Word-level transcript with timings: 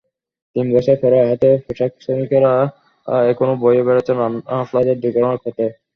তিন 0.55 0.65
বছর 0.75 0.95
পরও 1.01 1.19
আহত 1.23 1.43
পোশাকশ্রমিকেরা 1.65 2.53
এখনো 3.31 3.53
বয়ে 3.63 3.81
বেড়াচ্ছেন 3.87 4.15
রানা 4.19 4.39
প্লাজা 4.69 4.93
দুর্ঘটনার 4.95 5.37
ক্ষত। 5.41 5.59